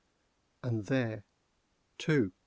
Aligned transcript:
And 0.63 0.87
there, 0.87 1.25
too! 1.99 2.33